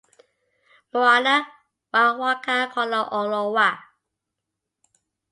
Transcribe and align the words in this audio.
Mwana 0.91 1.35
wa 1.93 2.03
w'aka 2.19 2.55
kolow'olwa. 2.73 3.67